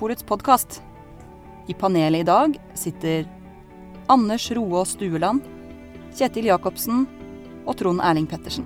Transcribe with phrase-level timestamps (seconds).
[0.00, 0.82] Vinmonopolets podkast.
[1.68, 3.26] I panelet i dag sitter
[4.08, 5.44] Anders Roaas Stueland,
[6.16, 7.02] Kjetil Jacobsen
[7.68, 8.64] og Trond Erling Pettersen.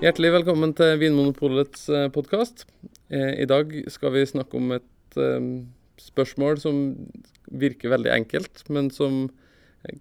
[0.00, 2.64] Hjertelig velkommen til Vinmonopolets podkast.
[3.12, 5.56] I dag skal vi snakke om et eh,
[6.00, 6.78] spørsmål som
[7.52, 9.28] virker veldig enkelt, men som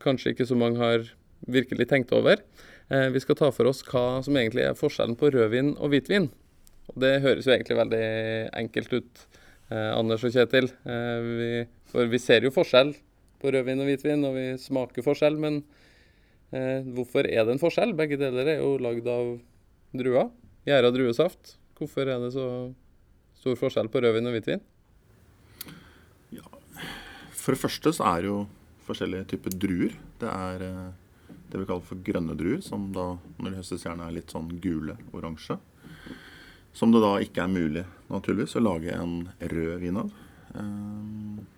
[0.03, 1.09] kanskje ikke så mange har
[1.43, 2.41] virkelig tenkt over.
[2.89, 6.29] Eh, vi skal ta for oss hva som egentlig er forskjellen på rødvin og hvitvin.
[6.91, 8.03] Og det høres jo egentlig veldig
[8.59, 9.23] enkelt ut,
[9.71, 10.69] eh, Anders og Kjetil.
[10.83, 12.93] Vi, for vi ser jo forskjell
[13.43, 15.63] på rødvin og hvitvin, og vi smaker forskjell, men
[16.53, 17.95] hvorfor er det en forskjell?
[17.97, 19.39] Begge deler er jo lagd av
[19.97, 20.27] druer.
[20.69, 21.55] Gjæra druesaft.
[21.79, 22.45] Hvorfor er det så
[23.41, 24.61] stor forskjell på rødvin og hvitvin?
[27.43, 28.41] For det første så er det jo
[28.87, 29.95] forskjellige typer druer.
[30.21, 34.15] Det er det vi kaller for grønne druer, som da når de høstes gjerne er
[34.15, 35.57] litt sånn gule, oransje.
[36.73, 40.13] Som det da ikke er mulig naturligvis å lage en rød vin av.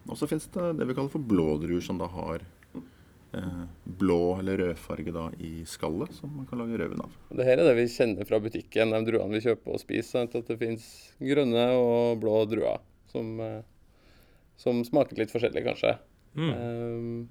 [0.10, 2.44] og så fins det det vi kaller for blå druer, som da har
[3.84, 7.16] blå eller rødfarge da i skallet, som man kan lage rødvin av.
[7.36, 10.28] Det her er det vi kjenner fra butikken, de druene vi kjøper og spiser.
[10.28, 10.86] At det finnes
[11.20, 13.36] grønne og blå druer som,
[14.60, 15.96] som smaker litt forskjellig, kanskje.
[16.36, 16.52] Mm.
[16.52, 17.30] Um,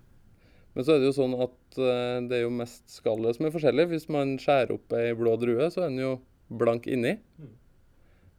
[0.74, 3.54] men så er det jo sånn at uh, det er jo mest skallet som er
[3.54, 3.88] forskjellig.
[3.92, 6.14] Hvis man skjærer opp ei blå drue, så er den jo
[6.52, 7.16] blank inni.
[7.38, 7.52] Mm.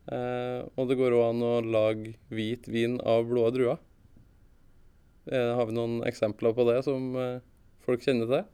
[0.06, 3.80] Uh, og det går òg an å lage hvit vin av blå druer.
[5.32, 7.16] Uh, har vi noen eksempler på det som
[7.86, 8.52] folk kjenner til?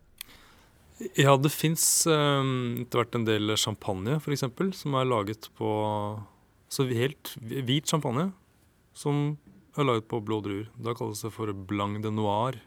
[1.17, 4.45] Ja, det fins um, etter hvert en del champagne, f.eks.,
[4.77, 5.71] som er laget på
[6.71, 8.29] Så helt hvit champagne
[8.93, 9.33] som
[9.79, 10.67] er laget på blå druer.
[10.75, 12.59] Da kalles det for blanc de noir.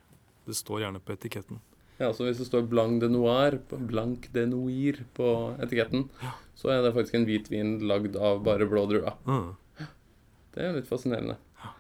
[0.48, 1.60] Det står gjerne på etiketten.
[2.00, 5.28] Ja, så hvis det står blanc de noir, blanc de noir på
[5.62, 6.32] etiketten, ja.
[6.58, 9.14] så er det faktisk en hvitvin lagd av bare blå druer.
[9.28, 9.52] Mm.
[10.54, 11.36] Det er litt fascinerende.
[11.62, 11.72] Ja.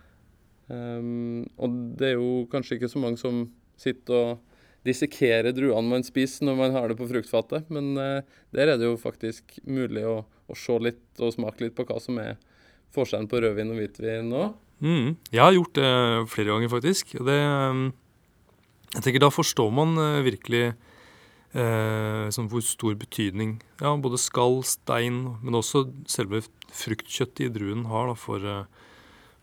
[0.70, 3.46] Um, og det er jo kanskje ikke så mange som
[3.78, 4.54] sitter og
[4.84, 7.70] dissekere druene man spiser når man har det på fruktfatet.
[7.74, 8.22] Men uh,
[8.54, 11.98] der er det jo faktisk mulig å, å, se litt og smake litt på hva
[12.02, 12.36] som er
[12.94, 14.44] forskjellen på rødvin og hvitvin nå.
[14.84, 15.92] Mm, jeg har gjort det
[16.28, 17.14] flere ganger, faktisk.
[17.24, 17.38] Det,
[17.72, 17.86] um,
[18.94, 20.74] jeg tenker Da forstår man uh, virkelig
[21.54, 26.42] eh, hvor stor betydning ja, både skall, stein, men også selve
[26.74, 28.66] fruktkjøttet i druen har da, for,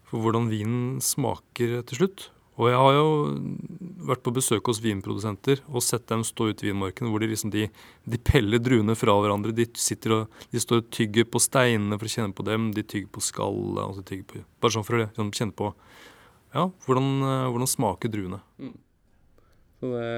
[0.04, 2.28] for hvordan vinen smaker til slutt.
[2.60, 3.06] Og jeg har jo
[4.10, 7.54] vært på besøk hos vinprodusenter og sett dem stå ute i vinmarken hvor de liksom
[7.54, 7.68] de,
[8.04, 9.54] de, peller druene fra hverandre.
[9.56, 12.72] De, sitter og, de står og tygger på steinene for å kjenne på dem.
[12.76, 13.80] De tygger på skallet.
[13.86, 15.72] Altså tygger på, Bare sånn for å sånn, kjenne på
[16.52, 17.10] ja, hvordan,
[17.54, 18.42] hvordan smaker druene.
[18.60, 18.76] Mm.
[19.80, 20.12] Så det,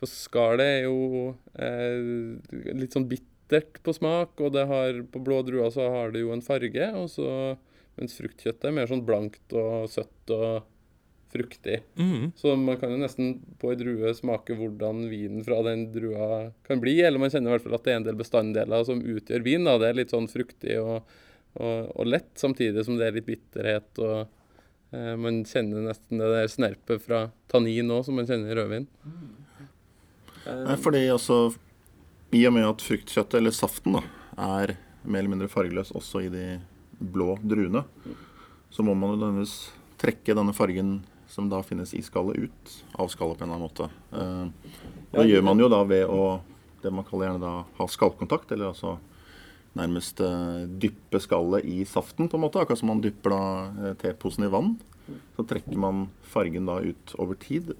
[0.00, 5.42] for skallet er jo eh, litt sånn bittert på smak, og det har, på blå
[5.46, 6.88] druer så har det jo en farge.
[6.96, 7.28] og så
[7.98, 10.62] mens fruktkjøttet er mer sånn blankt og søtt og
[11.32, 11.80] fruktig.
[11.96, 12.32] Mm.
[12.36, 16.82] Så man kan jo nesten på ei drue smake hvordan vinen fra den drua kan
[16.82, 16.98] bli.
[17.00, 19.66] Eller man kjenner i hvert fall at det er en del bestanddeler som utgjør vin.
[19.68, 19.78] Da.
[19.80, 21.10] Det er litt sånn fruktig og,
[21.58, 23.90] og, og lett, samtidig som det er litt bitterhet.
[24.02, 24.18] og
[24.92, 28.88] eh, Man kjenner nesten det der snerpet fra tannin òg, som man kjenner i rødvin.
[29.04, 29.30] Mm.
[30.42, 31.52] Um, fordi altså
[32.34, 34.02] i og med at fruktkjøttet, eller saften, da,
[34.40, 36.46] er mer eller mindre fargeløs også i de
[37.12, 37.84] blå druene,
[38.72, 39.56] så må man jo nødvendigvis
[40.00, 40.94] trekke denne fargen
[41.32, 43.88] som da finnes i skallet, ut av skallet på en eller annen måte.
[44.12, 44.80] Eh,
[45.14, 46.24] det gjør man jo da ved å
[46.82, 48.96] det man kaller gjerne da ha skallkontakt, eller altså
[49.78, 52.60] nærmest uh, dyppe skallet i saften, på en måte.
[52.60, 54.74] Akkurat som man dypper da uh, teposen i vann.
[55.36, 57.70] Så trekker man fargen da ut over tid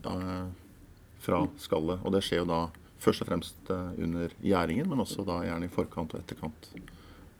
[1.22, 2.00] fra skallet.
[2.06, 2.62] Og det skjer jo da
[3.02, 6.70] først og fremst under gjæringen, men også da gjerne i forkant og etterkant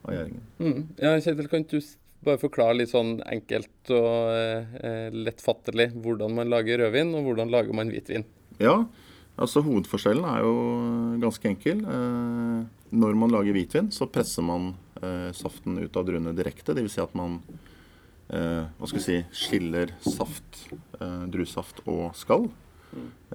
[0.03, 0.45] av gjæringen.
[0.59, 0.85] Mm.
[0.99, 1.79] Ja, Kjetil, kan du
[2.27, 7.77] bare forklare litt sånn enkelt og eh, lettfattelig hvordan man lager rødvin, og hvordan lager
[7.77, 8.27] man hvitvin.
[8.63, 8.77] Ja,
[9.37, 10.55] altså hovedforskjellen er jo
[11.23, 11.83] ganske enkel.
[11.83, 16.77] Eh, når man lager hvitvin, så presser man eh, saften ut av druene direkte.
[16.77, 16.97] Dvs.
[16.97, 17.41] Si at man
[18.29, 20.67] eh, hva skal si, skiller saft,
[21.01, 22.51] eh, druesaft og skall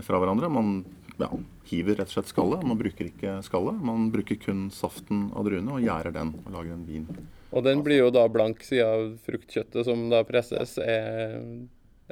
[0.06, 0.50] fra hverandre.
[0.54, 0.84] Man
[1.18, 1.30] ja,
[1.72, 2.66] hiver rett og slett skallet.
[2.68, 3.82] Man bruker ikke skallet.
[3.84, 7.10] Man bruker kun saften av druene og gjærer den og lager en vin.
[7.56, 11.38] Og den blir jo da blank siden fruktkjøttet som da presses, er,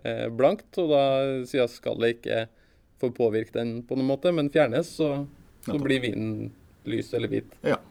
[0.03, 0.69] er blankt.
[0.81, 1.03] Og da
[1.49, 2.45] siden skallet ikke
[3.03, 5.25] får påvirke den på noen måte, men fjernes, så,
[5.67, 6.53] så blir vinen
[6.87, 7.57] lys eller hvit.
[7.67, 7.81] Ja.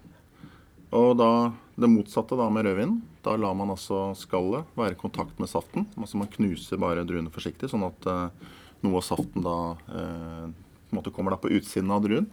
[0.95, 1.31] Og da
[1.75, 3.01] det motsatte da med rødvin.
[3.25, 5.89] Da lar man altså skallet være i kontakt med saften.
[5.99, 8.53] Altså man knuser bare druene forsiktig, sånn at uh,
[8.85, 9.57] noe av saften da
[9.89, 12.27] eh, på en måte kommer da på utsiden av druen.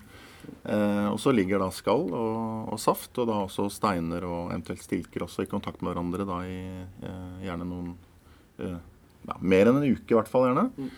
[0.63, 4.83] Eh, og så ligger da skall og, og, saft, og da også steiner og eventuelt
[4.83, 7.93] stilker også i kontakt med hverandre da i eh, gjerne noen
[8.61, 8.77] eh,
[9.27, 10.69] ja, Mer enn en uke i hvert fall, gjerne.
[10.73, 10.91] Mm.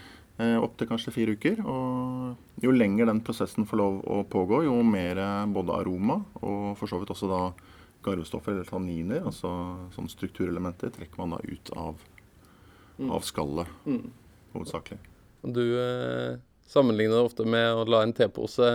[0.44, 1.60] Eh, Opptil kanskje fire uker.
[1.68, 5.19] Og jo lenger den prosessen får lov å pågå, jo mer
[5.51, 7.44] både aroma og for så vidt også da
[8.04, 9.50] garvestoffer eller tanniner, altså
[9.95, 12.01] sånne strukturelementer, trekker man da ut av,
[12.98, 13.12] mm.
[13.16, 14.01] av skallet, mm.
[14.57, 15.00] hovedsakelig.
[15.44, 18.74] Du eh, sammenligner ofte med å la en tepose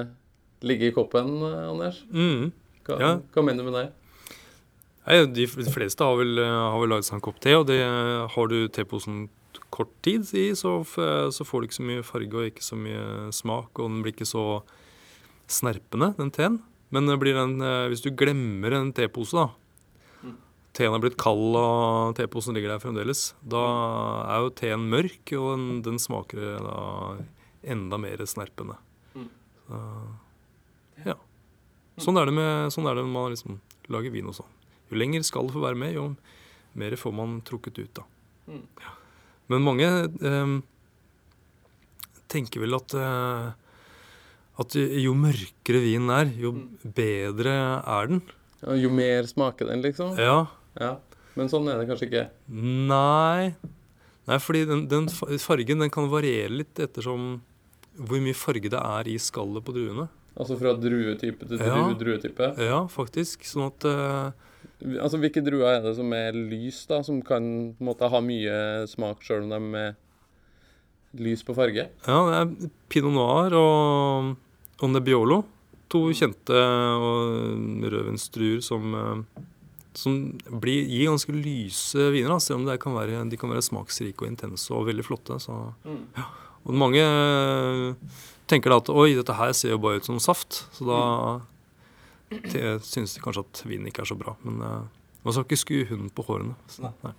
[0.66, 2.02] ligge i koppen, eh, Anders.
[2.10, 2.50] Mm.
[2.88, 3.10] Hva, ja.
[3.34, 3.88] hva, mener du med det?
[5.08, 7.81] Nei, de fleste har vel, eh, har vel laget seg en kopp te, og det,
[8.34, 9.28] har du teposen
[9.75, 13.32] kort tid i, så, så, får du ikke så mye farge og ikke så mye
[13.37, 14.44] smak, og den blir ikke så
[15.49, 16.60] snerpende, den teen.
[16.94, 19.49] Men den, eh, hvis du glemmer en tepose, da
[20.25, 20.37] mm.
[20.76, 23.34] Teen er blitt kald, og teposen ligger der fremdeles.
[23.44, 23.64] Da
[24.25, 26.78] er jo teen mørk, og den, den smaker da
[27.69, 28.78] enda mer snerpende.
[29.12, 29.28] Mm.
[29.66, 29.82] Så,
[31.06, 31.16] ja.
[31.98, 33.60] Sånn er det, med, sånn er det når man liksom
[33.90, 34.50] lager vin og sånn.
[34.88, 36.08] Jo lenger skal det få være med, jo
[36.78, 38.04] mer får man trukket ut, da.
[38.48, 38.66] Mm.
[38.82, 38.92] Ja.
[39.48, 40.52] Men mange eh,
[42.30, 43.48] tenker vel at eh,
[44.58, 46.62] at jo mørkere vinen er, jo mm.
[46.96, 48.22] bedre er den.
[48.64, 50.16] Ja, jo mer smaker den, liksom?
[50.18, 50.48] Ja.
[50.80, 50.96] ja.
[51.38, 52.24] Men sånn er det kanskje ikke?
[52.50, 53.52] Nei.
[54.28, 55.06] Nei, fordi den, den,
[55.40, 57.36] fargen den kan variere litt ettersom
[57.98, 60.08] hvor mye farge det er i skallet på druene.
[60.36, 61.78] Altså fra druetype til ja.
[61.98, 62.52] druetype?
[62.62, 63.46] Ja, faktisk.
[63.48, 64.28] Sånn at uh,
[65.00, 67.00] Altså Hvilke druer er det som er lys, da?
[67.06, 67.42] Som kan
[67.75, 69.96] på en måte ha mye smak sjøl om de er
[71.19, 71.88] lys på farge?
[72.06, 75.42] Ja, det er pinot noir og Nebbiolo.
[75.90, 76.54] To kjente
[77.90, 79.44] rødvinsdruer som, eh,
[79.96, 80.19] som
[80.60, 84.28] blir, gir ganske lyse viner, da, selv om kan være, de kan være smaksrike og
[84.28, 85.40] intense og veldig flotte.
[85.40, 85.56] Så,
[85.88, 86.04] mm.
[86.19, 86.28] ja.
[86.69, 88.17] Og mange eh,
[88.49, 91.00] tenker da at oi, dette her ser jo bare ut som saft, så da
[92.32, 92.81] mm.
[92.85, 94.37] syns de kanskje at vinen ikke er så bra.
[94.44, 96.56] Men uh, man skal ikke skue hunden på hårene.
[96.73, 97.15] Så, nei.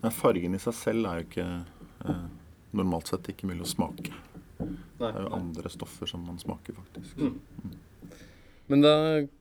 [0.00, 1.48] Nei, fargen i seg selv er jo ikke
[2.08, 2.26] uh,
[2.76, 4.16] normalt sett ikke mulig å smake.
[4.60, 7.20] Det er jo andre stoffer som man smaker, faktisk.
[7.20, 7.78] Mm.
[8.70, 8.94] Men da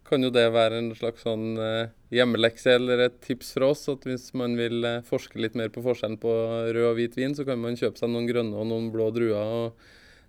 [0.10, 3.86] kan jo det være en slags sånn uh, hjemmelekse eller et tips fra oss.
[3.92, 6.34] At hvis man vil uh, forske litt mer på forskjellen på
[6.74, 9.54] rød og hvit vin, så kan man kjøpe seg noen grønne og noen blå druer
[9.60, 9.84] og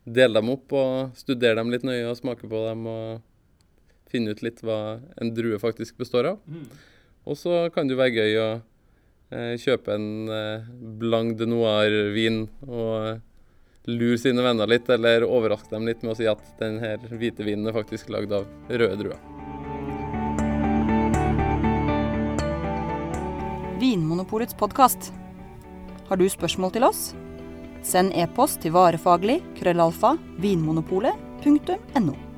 [0.05, 3.25] dele dem opp og studere dem litt nøye og smake på dem og
[4.11, 6.45] finne ut litt hva en drue faktisk består av.
[6.45, 6.69] Mm.
[7.31, 10.11] Og så kan det jo være gøy å uh, kjøpe en
[11.01, 13.25] blanc de noir-vin og
[13.89, 17.71] lure sine venner litt, eller overraske dem litt med å si at denne hvite vinen
[17.71, 19.21] er faktisk lagd av røde druer.
[23.81, 25.13] Vinmonopolets podkast.
[26.11, 27.05] Har du spørsmål til oss?
[27.87, 32.30] Send e-post til varefaglig krøllalfa vinmonopolet.no.